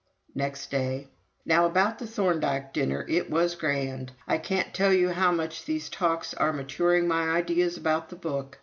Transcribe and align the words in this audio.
Next 0.33 0.71
day: 0.71 1.09
"Now 1.45 1.67
about 1.67 1.99
the 1.99 2.07
Thorndike 2.07 2.73
dinner: 2.73 3.05
it 3.07 3.29
was 3.29 3.53
grand.... 3.53 4.11
I 4.27 4.39
can't 4.39 4.73
tell 4.73 4.91
you 4.91 5.09
how 5.11 5.31
much 5.31 5.65
these 5.65 5.89
talks 5.89 6.33
are 6.33 6.51
maturing 6.51 7.07
my 7.07 7.29
ideas 7.29 7.77
about 7.77 8.09
the 8.09 8.15
book. 8.15 8.57